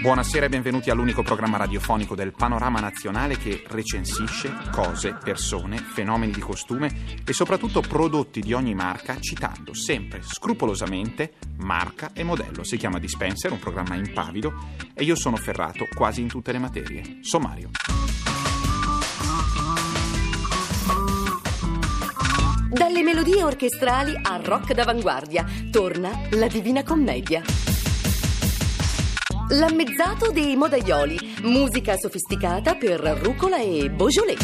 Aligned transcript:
Buonasera 0.00 0.46
e 0.46 0.48
benvenuti 0.48 0.88
all'unico 0.88 1.22
programma 1.22 1.58
radiofonico 1.58 2.14
del 2.14 2.32
panorama 2.32 2.80
nazionale 2.80 3.36
che 3.36 3.62
recensisce 3.68 4.50
cose, 4.70 5.12
persone, 5.22 5.76
fenomeni 5.76 6.32
di 6.32 6.40
costume 6.40 7.20
e 7.22 7.32
soprattutto 7.34 7.82
prodotti 7.82 8.40
di 8.40 8.54
ogni 8.54 8.74
marca 8.74 9.20
citando 9.20 9.74
sempre 9.74 10.22
scrupolosamente 10.22 11.34
marca 11.58 12.12
e 12.14 12.22
modello. 12.22 12.64
Si 12.64 12.78
chiama 12.78 12.98
Dispenser, 12.98 13.52
un 13.52 13.58
programma 13.58 13.94
impavido 13.94 14.54
e 14.94 15.04
io 15.04 15.16
sono 15.16 15.36
ferrato 15.36 15.86
quasi 15.94 16.22
in 16.22 16.28
tutte 16.28 16.52
le 16.52 16.58
materie. 16.58 17.18
Sommario. 17.20 17.68
Dalle 22.70 23.02
melodie 23.02 23.42
orchestrali 23.42 24.18
al 24.20 24.42
rock 24.42 24.72
d'avanguardia, 24.72 25.44
torna 25.70 26.10
la 26.30 26.46
Divina 26.46 26.82
Commedia. 26.82 27.73
L'ammezzato 29.56 30.32
dei 30.32 30.56
modaioli, 30.56 31.16
musica 31.42 31.96
sofisticata 31.96 32.74
per 32.74 32.98
rucola 32.98 33.60
e 33.60 33.88
beaujolais. 33.88 34.40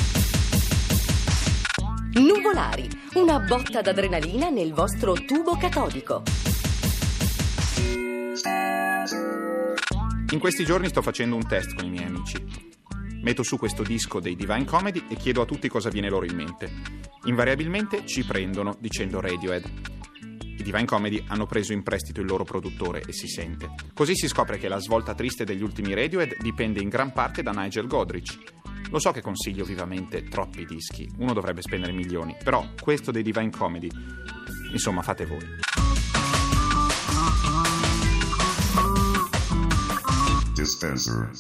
Nuvolari, 2.12 2.88
una 3.15 3.40
botta 3.40 3.80
d'adrenalina 3.80 4.51
nel 4.51 4.73
vostro 4.73 5.15
tubo 5.15 5.57
catodico. 5.57 6.23
In 10.30 10.38
questi 10.38 10.65
giorni 10.65 10.87
sto 10.87 11.02
facendo 11.02 11.35
un 11.35 11.45
test 11.45 11.74
con 11.74 11.87
i 11.87 11.90
miei 11.90 12.04
amici. 12.04 12.45
Metto 13.20 13.42
su 13.42 13.59
questo 13.59 13.82
disco 13.82 14.20
dei 14.20 14.37
Divine 14.37 14.65
Comedy 14.65 15.07
e 15.09 15.16
chiedo 15.16 15.42
a 15.42 15.45
tutti 15.45 15.68
cosa 15.68 15.90
viene 15.90 16.09
loro 16.09 16.24
in 16.24 16.37
mente. 16.37 16.70
Invariabilmente 17.24 18.07
ci 18.07 18.24
prendono 18.24 18.76
dicendo 18.79 19.20
Radiohead. 19.20 19.99
I 20.61 20.63
Divine 20.63 20.85
Comedy 20.85 21.25
hanno 21.29 21.47
preso 21.47 21.73
in 21.73 21.83
prestito 21.83 22.21
il 22.21 22.27
loro 22.27 22.45
produttore 22.45 23.01
e 23.01 23.15
si 23.15 23.27
sente. 23.29 23.71
Così 23.95 24.15
si 24.15 24.29
scopre 24.29 24.59
che 24.59 24.69
la 24.69 24.79
svolta 24.79 25.15
triste 25.15 25.45
degli 25.45 25.63
ultimi 25.63 25.95
Radiohead 25.95 26.37
dipende 26.39 26.83
in 26.83 26.91
gran 26.91 27.15
parte 27.15 27.43
da 27.43 27.51
Nigel 27.51 27.87
Godrich. 27.87 28.37
Lo 28.91 28.99
so 28.99 29.11
che 29.11 29.23
consiglio 29.23 29.65
vivamente 29.65 30.25
troppi 30.25 30.66
dischi, 30.66 31.11
uno 31.16 31.33
dovrebbe 31.33 31.63
spendere 31.63 31.93
milioni, 31.93 32.37
però 32.45 32.73
questo 32.79 33.11
dei 33.11 33.23
Divine 33.23 33.49
Comedy, 33.49 33.88
insomma 34.73 35.01
fate 35.01 35.25
voi. 35.25 35.47
Dispenser. 40.53 41.31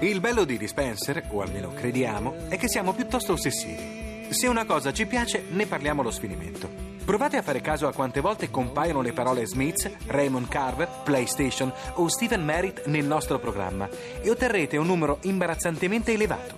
Il 0.00 0.18
bello 0.18 0.44
di 0.44 0.58
Dispenser, 0.58 1.28
o 1.30 1.42
almeno 1.42 1.72
crediamo, 1.72 2.48
è 2.48 2.58
che 2.58 2.68
siamo 2.68 2.92
piuttosto 2.92 3.34
ossessivi. 3.34 3.99
Se 4.30 4.46
una 4.46 4.64
cosa 4.64 4.92
ci 4.92 5.06
piace, 5.06 5.44
ne 5.50 5.66
parliamo 5.66 6.02
allo 6.02 6.12
sfinimento. 6.12 6.70
Provate 7.04 7.36
a 7.36 7.42
fare 7.42 7.60
caso 7.60 7.88
a 7.88 7.92
quante 7.92 8.20
volte 8.20 8.48
compaiono 8.48 9.02
le 9.02 9.12
parole 9.12 9.44
Smiths, 9.44 9.90
Raymond 10.06 10.46
Carver, 10.46 10.88
PlayStation 11.02 11.72
o 11.94 12.08
Stephen 12.08 12.44
Merritt 12.44 12.86
nel 12.86 13.04
nostro 13.04 13.40
programma 13.40 13.88
e 14.22 14.30
otterrete 14.30 14.76
un 14.76 14.86
numero 14.86 15.18
imbarazzantemente 15.22 16.12
elevato. 16.12 16.54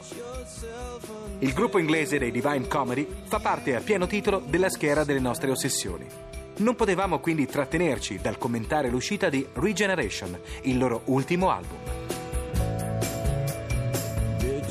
Il 1.38 1.54
gruppo 1.54 1.78
inglese 1.78 2.18
dei 2.18 2.30
Divine 2.30 2.68
Comedy 2.68 3.08
fa 3.24 3.40
parte 3.40 3.74
a 3.74 3.80
pieno 3.80 4.06
titolo 4.06 4.42
della 4.46 4.68
schiera 4.68 5.02
delle 5.02 5.18
nostre 5.18 5.50
ossessioni. 5.50 6.06
Non 6.58 6.76
potevamo 6.76 7.20
quindi 7.20 7.46
trattenerci 7.46 8.18
dal 8.20 8.36
commentare 8.36 8.90
l'uscita 8.90 9.30
di 9.30 9.46
Regeneration, 9.54 10.38
il 10.62 10.76
loro 10.76 11.02
ultimo 11.06 11.50
album. 11.50 12.21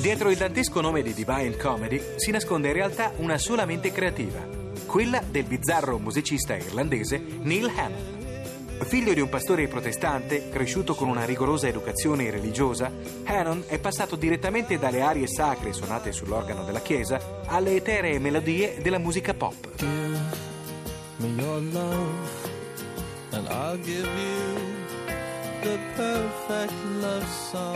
Dietro 0.01 0.31
il 0.31 0.37
dantesco 0.37 0.81
nome 0.81 1.03
di 1.03 1.13
Divine 1.13 1.55
Comedy 1.57 2.01
si 2.15 2.31
nasconde 2.31 2.69
in 2.69 2.73
realtà 2.73 3.13
una 3.17 3.37
sola 3.37 3.65
mente 3.65 3.91
creativa, 3.91 4.39
quella 4.87 5.21
del 5.21 5.43
bizzarro 5.43 5.99
musicista 5.99 6.55
irlandese 6.55 7.19
Neil 7.19 7.71
Hannon. 7.75 8.79
Figlio 8.81 9.13
di 9.13 9.19
un 9.19 9.29
pastore 9.29 9.67
protestante, 9.67 10.49
cresciuto 10.49 10.95
con 10.95 11.07
una 11.07 11.23
rigorosa 11.23 11.67
educazione 11.67 12.31
religiosa, 12.31 12.91
Hannon 13.25 13.65
è 13.67 13.77
passato 13.77 14.15
direttamente 14.15 14.79
dalle 14.79 15.01
arie 15.01 15.27
sacre 15.27 15.71
suonate 15.71 16.11
sull'organo 16.11 16.63
della 16.63 16.81
chiesa 16.81 17.43
alle 17.45 17.75
eteree 17.75 18.17
melodie 18.17 18.79
della 18.81 18.97
musica 18.97 19.35
pop. 19.35 19.69
me 21.21 21.27
your 21.37 21.61
love, 21.61 22.49
and 23.33 23.47
I'll 23.47 23.77
give 23.77 24.07
you 24.07 24.80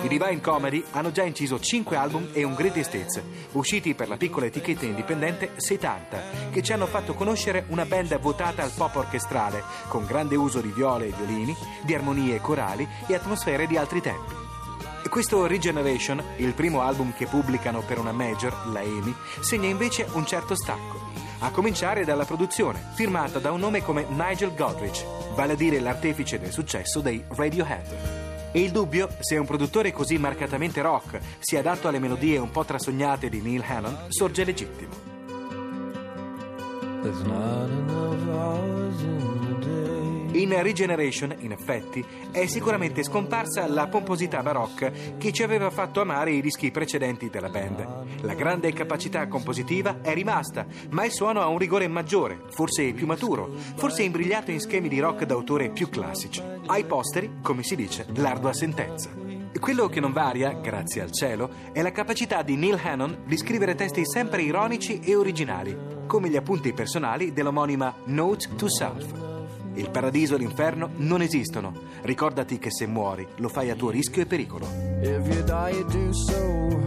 I 0.02 0.08
Divine 0.08 0.42
Comedy 0.42 0.84
hanno 0.92 1.12
già 1.12 1.24
inciso 1.24 1.60
5 1.60 1.96
album 1.96 2.30
e 2.34 2.44
un 2.44 2.56
Greatest 2.56 2.94
Hits, 2.94 3.22
usciti 3.52 3.94
per 3.94 4.08
la 4.08 4.18
piccola 4.18 4.48
etichetta 4.48 4.86
indipendente 4.86 5.52
70, 5.56 6.50
che 6.52 6.64
ci 6.64 6.74
hanno 6.74 6.88
fatto 6.88 7.14
conoscere 7.14 7.66
una 7.68 7.86
band 7.86 8.18
votata 8.20 8.64
al 8.64 8.72
pop 8.76 8.96
orchestrale, 8.96 9.64
con 9.88 10.06
grande 10.06 10.36
uso 10.36 10.62
di 10.62 10.72
viole 10.72 11.08
e 11.08 11.14
violini, 11.16 11.56
di 11.84 11.94
armonie 11.94 12.42
corali 12.42 12.88
e 13.06 13.14
atmosfere 13.14 13.68
di 13.68 13.78
altri 13.78 14.02
tempi. 14.02 14.34
Questo 15.08 15.46
Regeneration, 15.46 16.22
il 16.38 16.54
primo 16.54 16.82
album 16.82 17.14
che 17.14 17.28
pubblicano 17.28 17.82
per 17.82 18.00
una 18.00 18.12
major, 18.12 18.68
la 18.68 18.82
EMI, 18.82 19.16
segna 19.40 19.70
invece 19.70 20.08
un 20.12 20.26
certo 20.26 20.56
stacco. 20.56 21.05
A 21.46 21.52
cominciare 21.52 22.06
dalla 22.06 22.26
produzione, 22.26 22.82
firmata 22.94 23.38
da 23.38 23.52
un 23.52 23.60
nome 23.60 23.84
come 23.84 24.08
Nigel 24.10 24.56
Godrich, 24.56 25.06
vale 25.36 25.54
a 25.54 25.56
dire 25.56 25.80
l'artefice 25.80 26.40
del 26.40 26.52
successo 26.52 27.02
dei 27.02 27.24
Radiohead. 27.28 28.52
E 28.52 28.62
il 28.62 28.72
dubbio 28.72 29.10
se 29.20 29.38
un 29.38 29.46
produttore 29.46 29.92
così 29.92 30.18
marcatamente 30.18 30.82
rock 30.82 31.20
sia 31.38 31.60
adatto 31.60 31.88
alle 31.88 32.00
melodie 32.00 32.40
un 32.40 32.50
po' 32.50 32.66
trasognate 32.66 33.30
di 33.30 33.42
Neil 33.42 33.64
Hannon 33.64 34.06
sorge 34.08 34.44
legittimo. 34.44 34.94
In 40.42 40.62
Regeneration, 40.62 41.36
in 41.40 41.52
effetti, 41.52 42.04
è 42.32 42.46
sicuramente 42.46 43.04
scomparsa 43.04 43.68
la 43.68 43.88
pomposità 43.88 44.42
barocca 44.42 44.92
che 45.18 45.32
ci 45.32 45.44
aveva 45.44 45.70
fatto 45.70 46.02
amare 46.02 46.32
i 46.32 46.42
dischi 46.42 46.72
precedenti 46.72 47.30
della 47.30 47.50
band. 47.50 48.22
La 48.22 48.34
grande 48.34 48.74
capacità 48.74 49.28
compositiva 49.28 50.02
è 50.02 50.14
rimasta, 50.14 50.66
ma 50.90 51.06
il 51.06 51.12
suono 51.12 51.42
ha 51.42 51.48
un 51.48 51.58
rigore 51.58 51.88
maggiore, 51.88 52.42
forse 52.50 52.92
più 52.94 53.06
maturo, 53.06 53.50
forse 53.76 54.04
imbrigliato 54.04 54.52
in 54.52 54.60
schemi 54.60 54.90
di 54.90 55.00
rock 55.00 55.24
d'autore 55.26 55.70
più 55.70 55.90
classici. 55.90 56.42
Ai 56.68 56.84
posteri, 56.86 57.38
come 57.42 57.64
si 57.64 57.76
dice, 57.76 58.06
l'ardua 58.16 58.54
sentenza. 58.54 59.10
Quello 59.58 59.88
che 59.88 60.00
non 60.00 60.12
varia, 60.12 60.52
grazie 60.52 61.02
al 61.02 61.12
cielo, 61.12 61.50
è 61.72 61.82
la 61.82 61.92
capacità 61.92 62.44
di 62.44 62.56
Neil 62.56 62.80
Hannon 62.84 63.24
di 63.26 63.36
scrivere 63.36 63.74
testi 63.74 64.06
sempre 64.06 64.44
ironici 64.44 65.00
e 65.00 65.16
originali, 65.16 65.76
come 66.06 66.30
gli 66.30 66.36
appunti 66.36 66.72
personali 66.74 67.34
dell'omonima 67.34 67.96
Note 68.06 68.50
to 68.56 68.70
Self. 68.70 69.25
Il 69.76 69.90
paradiso 69.90 70.36
e 70.36 70.38
l'inferno 70.38 70.90
non 70.98 71.22
esistono. 71.22 71.74
Ricordati 72.02 72.58
che 72.60 72.72
se 72.72 72.88
muori 72.88 73.28
lo 73.38 73.50
fai 73.50 73.70
a 73.70 73.76
tuo 73.76 73.90
rischio 73.90 74.22
e 74.22 74.26
pericolo. 74.26 74.66
If 75.02 75.28
you 75.28 75.44
die, 75.44 75.76
you 75.76 75.86
do 75.86 76.14
so 76.14 76.80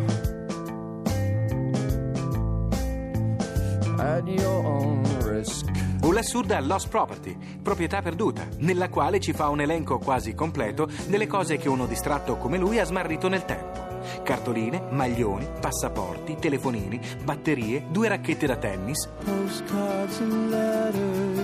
at 3.98 4.26
your 4.26 4.64
own 4.64 5.02
risk. 5.24 5.66
O 6.02 6.12
l'assurda 6.12 6.60
Lost 6.60 6.88
Property, 6.88 7.36
proprietà 7.60 8.00
perduta, 8.00 8.46
nella 8.58 8.88
quale 8.88 9.20
ci 9.20 9.32
fa 9.32 9.48
un 9.48 9.60
elenco 9.60 9.98
quasi 9.98 10.34
completo 10.34 10.88
delle 11.06 11.26
cose 11.26 11.56
che 11.56 11.68
uno 11.68 11.86
distratto 11.86 12.36
come 12.36 12.56
lui 12.56 12.78
ha 12.78 12.84
smarrito 12.84 13.28
nel 13.28 13.44
tempo. 13.44 13.86
Cartoline, 14.22 14.84
maglioni, 14.90 15.46
passaporti, 15.60 16.36
telefonini, 16.38 17.00
batterie, 17.22 17.84
due 17.90 18.08
racchette 18.08 18.46
da 18.46 18.56
tennis, 18.56 19.06
Postcards 19.24 20.20
and 20.20 20.50
letters, 20.50 21.37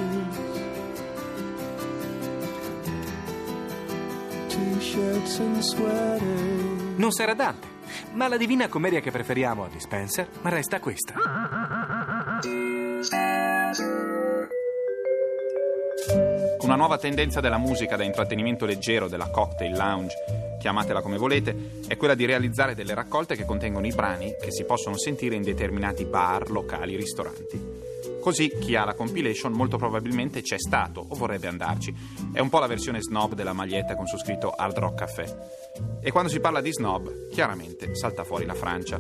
Non 6.97 7.11
sarà 7.11 7.35
Dante, 7.35 7.67
ma 8.13 8.29
la 8.29 8.37
divina 8.37 8.69
commedia 8.69 9.01
che 9.01 9.11
preferiamo 9.11 9.65
a 9.65 9.69
Dispenser 9.69 10.29
resta 10.43 10.81
questa. 10.81 11.15
Una 16.61 16.77
nuova 16.77 16.99
tendenza 16.99 17.41
della 17.41 17.59
musica 17.59 17.97
da 17.97 18.05
intrattenimento 18.05 18.65
leggero, 18.65 19.09
della 19.09 19.29
cocktail 19.29 19.77
lounge, 19.77 20.17
chiamatela 20.59 21.03
come 21.03 21.19
volete, 21.19 21.83
è 21.87 21.97
quella 21.97 22.15
di 22.15 22.25
realizzare 22.25 22.75
delle 22.75 22.95
raccolte 22.95 23.37
che 23.37 23.45
contengono 23.45 23.87
i 23.87 23.93
brani 23.93 24.35
che 24.41 24.51
si 24.51 24.65
possono 24.65 24.97
sentire 24.97 25.35
in 25.35 25.43
determinati 25.43 26.05
bar, 26.05 26.51
locali, 26.51 26.97
ristoranti. 26.97 27.74
Così 28.25 28.49
chi 28.59 28.75
ha 28.75 28.87
la 28.87 28.95
compilation 28.95 29.53
molto 29.53 29.77
probabilmente 29.77 30.41
c'è 30.41 30.59
stato 30.59 31.05
o 31.07 31.15
vorrebbe 31.15 31.47
andarci. 31.47 31.95
È 32.33 32.41
un 32.41 32.49
po' 32.49 32.59
la 32.59 32.67
versione 32.67 33.03
snob 33.03 33.35
della 33.35 33.53
maglietta 33.53 33.95
con 33.97 34.07
su 34.07 34.17
scritto 34.17 34.51
Hard 34.51 34.79
Rock 34.79 34.95
Café. 34.95 35.37
E 36.01 36.11
quando 36.11 36.31
si 36.31 36.41
parla 36.41 36.63
di 36.63 36.73
snob, 36.73 37.29
chiaramente 37.29 37.95
salta 37.95 38.25
fuori 38.25 38.47
la 38.47 38.55
Francia. 38.55 38.99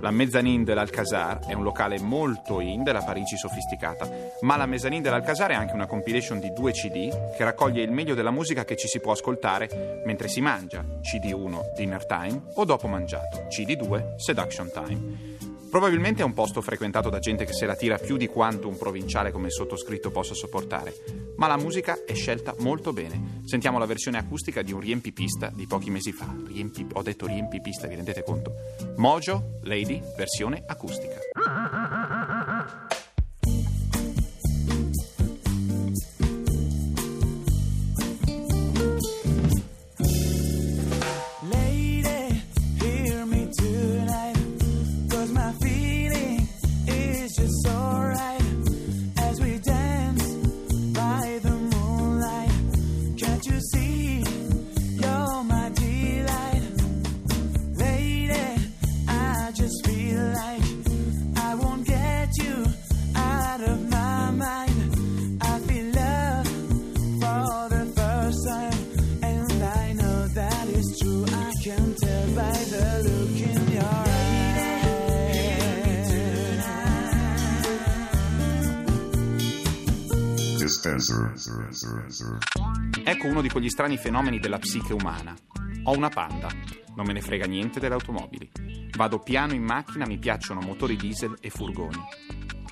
La 0.00 0.10
mezzanine 0.10 0.62
dell'Alcazar 0.62 1.46
è 1.46 1.54
un 1.54 1.62
locale 1.62 1.98
molto 2.00 2.60
in 2.60 2.82
della 2.82 3.00
Parigi 3.02 3.38
sofisticata, 3.38 4.10
ma 4.42 4.58
la 4.58 4.66
mezzanine 4.66 5.00
dell'Alcazar 5.00 5.52
è 5.52 5.54
anche 5.54 5.72
una 5.72 5.86
compilation 5.86 6.38
di 6.38 6.52
due 6.52 6.72
CD 6.72 7.08
che 7.34 7.44
raccoglie 7.44 7.82
il 7.82 7.90
meglio 7.90 8.14
della 8.14 8.30
musica 8.30 8.66
che 8.66 8.76
ci 8.76 8.88
si 8.88 9.00
può 9.00 9.12
ascoltare 9.12 10.02
mentre 10.04 10.28
si 10.28 10.42
mangia, 10.42 10.84
CD1 11.00 11.72
Dinner 11.74 12.04
Time 12.04 12.42
o 12.56 12.64
dopo 12.66 12.88
mangiato, 12.88 13.46
CD2 13.48 14.16
Seduction 14.16 14.70
Time. 14.70 15.54
Probabilmente 15.76 16.22
è 16.22 16.24
un 16.24 16.32
posto 16.32 16.62
frequentato 16.62 17.10
da 17.10 17.18
gente 17.18 17.44
che 17.44 17.52
se 17.52 17.66
la 17.66 17.76
tira 17.76 17.98
più 17.98 18.16
di 18.16 18.28
quanto 18.28 18.66
un 18.66 18.78
provinciale 18.78 19.30
come 19.30 19.48
il 19.48 19.52
sottoscritto 19.52 20.10
possa 20.10 20.32
sopportare, 20.32 20.94
ma 21.36 21.48
la 21.48 21.58
musica 21.58 22.02
è 22.06 22.14
scelta 22.14 22.54
molto 22.60 22.94
bene. 22.94 23.42
Sentiamo 23.44 23.78
la 23.78 23.84
versione 23.84 24.16
acustica 24.16 24.62
di 24.62 24.72
un 24.72 24.80
riempipista 24.80 25.52
di 25.54 25.66
pochi 25.66 25.90
mesi 25.90 26.12
fa. 26.12 26.34
Riempi- 26.46 26.86
ho 26.94 27.02
detto 27.02 27.26
riempipista, 27.26 27.88
vi 27.88 27.96
rendete 27.96 28.22
conto? 28.22 28.54
Mojo 28.96 29.58
Lady, 29.64 30.00
versione 30.16 30.64
acustica. 30.66 31.18
Ecco 83.04 83.26
uno 83.26 83.40
di 83.40 83.48
quegli 83.48 83.68
strani 83.68 83.96
fenomeni 83.96 84.38
della 84.38 84.58
psiche 84.58 84.92
umana. 84.92 85.34
Ho 85.84 85.96
una 85.96 86.08
panda, 86.08 86.48
non 86.94 87.06
me 87.06 87.12
ne 87.12 87.20
frega 87.20 87.46
niente 87.46 87.80
delle 87.80 87.94
automobili. 87.94 88.50
Vado 88.96 89.18
piano 89.18 89.52
in 89.52 89.62
macchina, 89.62 90.06
mi 90.06 90.18
piacciono 90.18 90.60
motori 90.60 90.96
diesel 90.96 91.36
e 91.40 91.50
furgoni. 91.50 91.98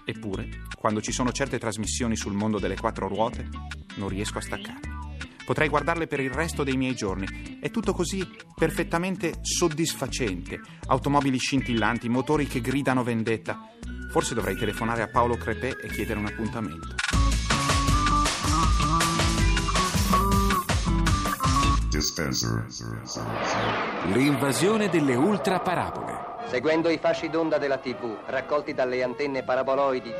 Eppure, 0.04 0.48
quando 0.78 1.00
ci 1.00 1.12
sono 1.12 1.32
certe 1.32 1.58
trasmissioni 1.58 2.16
sul 2.16 2.34
mondo 2.34 2.58
delle 2.58 2.76
quattro 2.76 3.08
ruote, 3.08 3.48
non 3.96 4.08
riesco 4.08 4.38
a 4.38 4.42
staccarmi. 4.42 4.92
Potrei 5.44 5.68
guardarle 5.68 6.06
per 6.06 6.20
il 6.20 6.30
resto 6.30 6.64
dei 6.64 6.76
miei 6.76 6.94
giorni. 6.94 7.58
È 7.60 7.70
tutto 7.70 7.92
così 7.92 8.26
perfettamente 8.54 9.34
soddisfacente. 9.42 10.58
Automobili 10.86 11.38
scintillanti, 11.38 12.08
motori 12.08 12.46
che 12.46 12.62
gridano 12.62 13.02
vendetta. 13.02 13.60
Forse 14.10 14.34
dovrei 14.34 14.56
telefonare 14.56 15.02
a 15.02 15.08
Paolo 15.08 15.36
Crepè 15.36 15.76
e 15.82 15.88
chiedere 15.88 16.18
un 16.18 16.26
appuntamento. 16.26 16.94
L'invasione 24.12 24.88
delle 24.88 25.14
ultraparabole. 25.14 26.32
Seguendo 26.48 26.88
i 26.88 26.98
fasci 26.98 27.28
d'onda 27.30 27.58
della 27.58 27.78
TV, 27.78 28.16
raccolti 28.26 28.74
dalle 28.74 29.02
antenne 29.02 29.42
paraboloidi, 29.42 30.12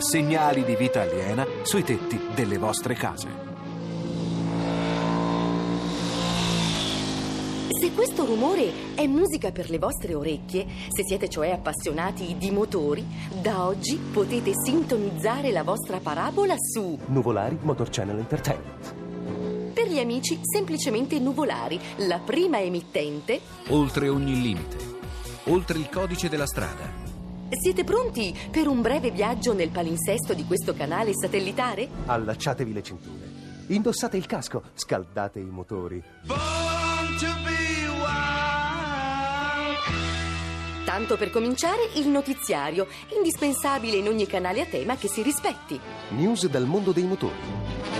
Segnali 0.00 0.64
di 0.64 0.76
vita 0.76 1.02
aliena 1.02 1.46
sui 1.60 1.82
tetti 1.82 2.18
delle 2.34 2.56
vostre 2.56 2.94
case. 2.94 3.28
Se 7.78 7.92
questo 7.92 8.24
rumore 8.24 8.94
è 8.94 9.06
musica 9.06 9.52
per 9.52 9.68
le 9.68 9.78
vostre 9.78 10.14
orecchie, 10.14 10.66
se 10.88 11.04
siete 11.04 11.28
cioè 11.28 11.50
appassionati 11.50 12.36
di 12.38 12.50
motori, 12.50 13.04
da 13.42 13.66
oggi 13.66 13.96
potete 13.96 14.52
sintonizzare 14.54 15.50
la 15.50 15.64
vostra 15.64 15.98
parabola 15.98 16.54
su 16.56 16.98
Nuvolari 17.06 17.58
Motor 17.60 17.90
Channel 17.90 18.18
Entertainment. 18.18 18.99
Gli 19.90 19.98
amici, 19.98 20.38
semplicemente 20.40 21.18
Nuvolari, 21.18 21.76
la 22.06 22.20
prima 22.20 22.60
emittente. 22.60 23.40
Oltre 23.70 24.08
ogni 24.08 24.40
limite. 24.40 24.76
Oltre 25.46 25.78
il 25.78 25.88
codice 25.90 26.28
della 26.28 26.46
strada. 26.46 26.88
Siete 27.48 27.82
pronti 27.82 28.32
per 28.52 28.68
un 28.68 28.82
breve 28.82 29.10
viaggio 29.10 29.52
nel 29.52 29.70
palinsesto 29.70 30.32
di 30.32 30.46
questo 30.46 30.74
canale 30.74 31.10
satellitare? 31.12 31.88
Allacciatevi 32.06 32.72
le 32.72 32.82
cinture. 32.84 33.32
Indossate 33.66 34.16
il 34.16 34.26
casco, 34.26 34.62
scaldate 34.74 35.40
i 35.40 35.50
motori. 35.50 36.00
Tanto 40.84 41.16
per 41.16 41.30
cominciare, 41.30 41.90
il 41.94 42.06
notiziario, 42.06 42.86
indispensabile 43.16 43.96
in 43.96 44.06
ogni 44.06 44.26
canale 44.26 44.60
a 44.60 44.66
tema 44.66 44.94
che 44.96 45.08
si 45.08 45.22
rispetti. 45.22 45.80
News 46.10 46.46
dal 46.46 46.66
mondo 46.66 46.92
dei 46.92 47.04
motori. 47.04 47.99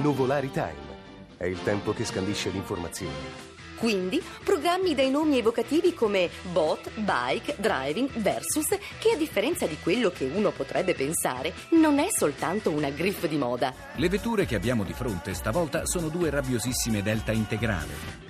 Nuvolari 0.00 0.50
Time. 0.50 0.88
È 1.36 1.44
il 1.44 1.62
tempo 1.62 1.92
che 1.92 2.06
scandisce 2.06 2.48
l'informazione. 2.48 3.48
Quindi, 3.76 4.22
programmi 4.42 4.94
dai 4.94 5.10
nomi 5.10 5.38
evocativi 5.38 5.92
come 5.92 6.30
Bot, 6.52 6.90
Bike, 6.94 7.56
Driving, 7.58 8.10
Versus, 8.16 8.68
che 8.98 9.12
a 9.12 9.16
differenza 9.16 9.66
di 9.66 9.76
quello 9.82 10.10
che 10.10 10.24
uno 10.24 10.50
potrebbe 10.52 10.94
pensare, 10.94 11.52
non 11.70 11.98
è 11.98 12.06
soltanto 12.10 12.70
una 12.70 12.88
griff 12.88 13.26
di 13.26 13.36
moda. 13.36 13.74
Le 13.96 14.08
vetture 14.08 14.46
che 14.46 14.54
abbiamo 14.54 14.84
di 14.84 14.94
fronte 14.94 15.34
stavolta 15.34 15.84
sono 15.84 16.08
due 16.08 16.30
rabbiosissime 16.30 17.02
Delta 17.02 17.32
integrale. 17.32 18.28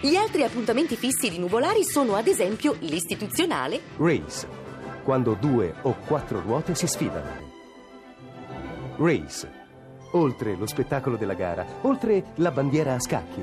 Gli 0.00 0.14
altri 0.14 0.44
appuntamenti 0.44 0.94
fissi 0.94 1.28
di 1.30 1.38
Nuvolari 1.40 1.82
sono 1.82 2.14
ad 2.14 2.28
esempio 2.28 2.76
l'istituzionale, 2.78 3.80
Race. 3.96 4.46
Quando 5.02 5.34
due 5.34 5.74
o 5.82 5.96
quattro 5.96 6.40
ruote 6.40 6.76
si 6.76 6.86
sfidano. 6.86 7.46
Race. 8.98 9.57
Oltre 10.12 10.56
lo 10.56 10.66
spettacolo 10.66 11.16
della 11.16 11.34
gara, 11.34 11.64
oltre 11.82 12.32
la 12.36 12.50
bandiera 12.50 12.94
a 12.94 13.00
scacchi. 13.00 13.42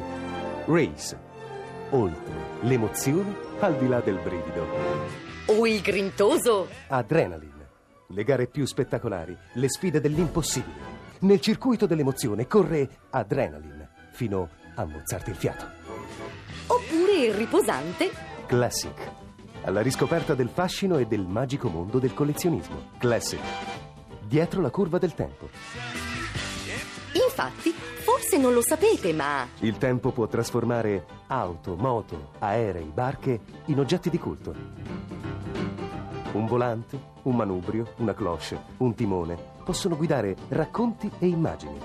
Race. 0.66 1.18
Oltre 1.92 2.34
l'emozione 2.62 3.36
al 3.60 3.78
di 3.78 3.88
là 3.88 4.00
del 4.00 4.18
brivido. 4.20 4.66
o 5.48 5.68
il 5.68 5.82
grintoso. 5.82 6.68
Adrenaline. 6.88 7.54
Le 8.10 8.24
gare 8.24 8.48
più 8.48 8.66
spettacolari, 8.66 9.36
le 9.54 9.70
sfide 9.70 10.00
dell'impossibile. 10.02 10.94
Nel 11.20 11.40
circuito 11.40 11.86
dell'emozione 11.86 12.48
corre 12.48 12.88
Adrenaline 13.12 13.90
fino 14.12 14.50
a 14.76 14.86
mozzarti 14.86 15.30
il 15.30 15.36
fiato. 15.36 15.66
Oppure 16.68 17.26
il 17.26 17.34
riposante, 17.34 18.10
Classic. 18.48 19.12
Alla 19.64 19.82
riscoperta 19.82 20.36
del 20.36 20.50
fascino 20.50 20.98
e 20.98 21.06
del 21.06 21.26
magico 21.26 21.70
mondo 21.70 21.98
del 22.00 22.14
collezionismo. 22.14 22.90
Classic. 23.00 23.40
Dietro 24.28 24.62
la 24.62 24.70
curva 24.70 24.98
del 25.00 25.14
tempo. 25.16 25.50
Infatti, 27.36 27.72
forse 27.72 28.38
non 28.38 28.54
lo 28.54 28.62
sapete, 28.62 29.12
ma 29.12 29.46
Il 29.60 29.78
tempo 29.78 30.12
può 30.12 30.26
trasformare 30.26 31.06
auto, 31.28 31.76
moto, 31.76 32.32
aerei, 32.40 32.86
barche 32.86 33.42
in 33.66 33.80
oggetti 33.80 34.10
di 34.10 34.18
culto. 34.18 34.56
Un 36.32 36.46
volante, 36.46 36.98
un 37.24 37.36
manubrio, 37.36 37.94
una 37.98 38.14
cloche, 38.14 38.58
un 38.78 38.96
timone 38.96 39.38
possono 39.66 39.98
guidare 39.98 40.36
racconti 40.50 41.12
e 41.20 41.28
immagini. 41.28 41.80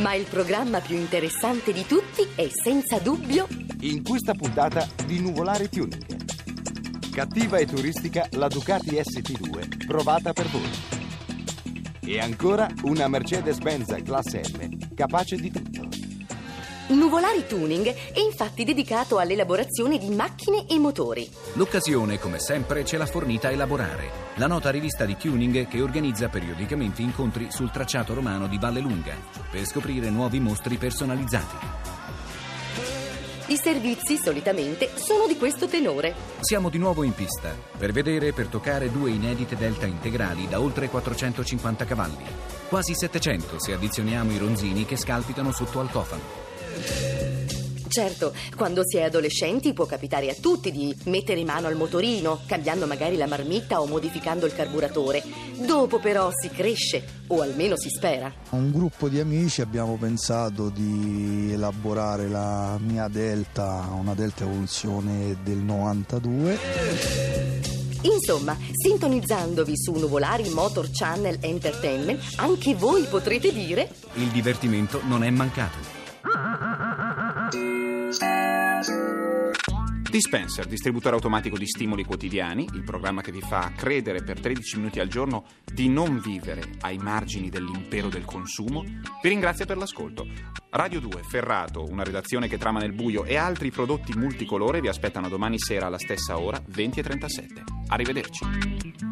ma 0.00 0.14
il 0.14 0.24
programma 0.24 0.80
più 0.80 0.96
interessante 0.96 1.70
di 1.72 1.84
tutti 1.86 2.26
è 2.34 2.48
senza 2.48 2.98
dubbio 2.98 3.46
In 3.80 4.02
questa 4.02 4.32
puntata 4.32 4.88
di 5.04 5.20
Nuvolare 5.20 5.68
Tuning. 5.68 6.11
Cattiva 7.12 7.58
e 7.58 7.66
turistica 7.66 8.26
la 8.32 8.48
Ducati 8.48 8.92
ST2 8.92 9.84
provata 9.86 10.32
per 10.32 10.46
voi. 10.48 10.70
E 12.00 12.18
ancora 12.18 12.66
una 12.84 13.06
Mercedes-Benz 13.06 14.02
classe 14.02 14.40
M 14.56 14.94
capace 14.94 15.36
di 15.36 15.50
tutto. 15.50 15.88
Nuvolari 16.88 17.44
Tuning 17.46 17.84
è 17.84 18.18
infatti 18.18 18.64
dedicato 18.64 19.18
all'elaborazione 19.18 19.98
di 19.98 20.08
macchine 20.08 20.66
e 20.66 20.78
motori. 20.78 21.30
L'occasione, 21.52 22.18
come 22.18 22.38
sempre, 22.38 22.82
ce 22.86 22.96
l'ha 22.96 23.04
fornita 23.04 23.48
a 23.48 23.52
elaborare. 23.52 24.10
La 24.36 24.46
nota 24.46 24.70
rivista 24.70 25.04
di 25.04 25.18
tuning 25.18 25.68
che 25.68 25.82
organizza 25.82 26.30
periodicamente 26.30 27.02
incontri 27.02 27.48
sul 27.50 27.70
tracciato 27.70 28.14
romano 28.14 28.46
di 28.46 28.56
Valle 28.56 28.80
Lunga 28.80 29.14
per 29.50 29.66
scoprire 29.66 30.08
nuovi 30.08 30.40
mostri 30.40 30.78
personalizzati. 30.78 31.91
I 33.52 33.58
servizi, 33.58 34.16
solitamente, 34.16 34.88
sono 34.94 35.26
di 35.26 35.36
questo 35.36 35.66
tenore. 35.66 36.14
Siamo 36.40 36.70
di 36.70 36.78
nuovo 36.78 37.02
in 37.02 37.12
pista 37.12 37.54
per 37.76 37.92
vedere 37.92 38.28
e 38.28 38.32
per 38.32 38.46
toccare 38.46 38.90
due 38.90 39.10
inedite 39.10 39.56
delta 39.56 39.84
integrali 39.84 40.48
da 40.48 40.58
oltre 40.58 40.88
450 40.88 41.84
cavalli. 41.84 42.24
Quasi 42.70 42.94
700 42.94 43.60
se 43.60 43.74
addizioniamo 43.74 44.32
i 44.32 44.38
ronzini 44.38 44.86
che 44.86 44.96
scalpitano 44.96 45.52
sotto 45.52 45.80
al 45.80 45.90
cofano. 45.90 47.11
Certo, 47.92 48.32
quando 48.56 48.80
si 48.86 48.96
è 48.96 49.02
adolescenti 49.02 49.74
può 49.74 49.84
capitare 49.84 50.30
a 50.30 50.34
tutti 50.34 50.72
di 50.72 50.96
mettere 51.04 51.44
mano 51.44 51.66
al 51.66 51.76
motorino, 51.76 52.40
cambiando 52.46 52.86
magari 52.86 53.18
la 53.18 53.26
marmitta 53.26 53.82
o 53.82 53.86
modificando 53.86 54.46
il 54.46 54.54
carburatore. 54.54 55.22
Dopo 55.58 55.98
però 55.98 56.30
si 56.32 56.48
cresce, 56.48 57.04
o 57.26 57.42
almeno 57.42 57.76
si 57.76 57.90
spera. 57.90 58.32
Un 58.52 58.72
gruppo 58.72 59.10
di 59.10 59.20
amici 59.20 59.60
abbiamo 59.60 59.98
pensato 59.98 60.70
di 60.70 61.50
elaborare 61.52 62.30
la 62.30 62.78
mia 62.80 63.08
Delta, 63.08 63.86
una 63.92 64.14
Delta 64.14 64.44
evoluzione 64.44 65.36
del 65.44 65.58
92. 65.58 66.58
Insomma, 68.00 68.56
sintonizzandovi 68.72 69.76
su 69.76 69.92
Nuvolari 69.92 70.48
Motor 70.48 70.88
Channel 70.90 71.36
Entertainment, 71.42 72.36
anche 72.36 72.74
voi 72.74 73.04
potrete 73.04 73.52
dire 73.52 73.90
Il 74.14 74.28
divertimento 74.28 75.02
non 75.04 75.22
è 75.22 75.28
mancato. 75.28 76.01
Dispenser, 80.12 80.66
distributore 80.66 81.14
automatico 81.14 81.56
di 81.56 81.66
stimoli 81.66 82.04
quotidiani, 82.04 82.68
il 82.74 82.82
programma 82.84 83.22
che 83.22 83.32
vi 83.32 83.40
fa 83.40 83.72
credere 83.74 84.22
per 84.22 84.40
13 84.40 84.76
minuti 84.76 85.00
al 85.00 85.08
giorno 85.08 85.46
di 85.64 85.88
non 85.88 86.20
vivere 86.20 86.72
ai 86.80 86.98
margini 86.98 87.48
dell'impero 87.48 88.10
del 88.10 88.26
consumo, 88.26 88.82
vi 88.82 89.28
ringrazia 89.30 89.64
per 89.64 89.78
l'ascolto. 89.78 90.26
Radio 90.68 91.00
2, 91.00 91.22
Ferrato, 91.22 91.86
una 91.88 92.04
redazione 92.04 92.46
che 92.46 92.58
trama 92.58 92.80
nel 92.80 92.92
buio 92.92 93.24
e 93.24 93.36
altri 93.36 93.70
prodotti 93.70 94.12
multicolore 94.14 94.82
vi 94.82 94.88
aspettano 94.88 95.30
domani 95.30 95.58
sera 95.58 95.86
alla 95.86 95.96
stessa 95.96 96.38
ora, 96.38 96.58
20.37. 96.58 97.62
Arrivederci. 97.86 99.11